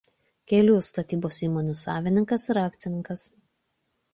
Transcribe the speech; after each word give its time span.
Kelių 0.51 0.77
statybos 0.87 1.39
įmonių 1.49 1.75
savininkas 1.81 2.49
ir 2.55 2.61
akcininkas. 2.63 3.29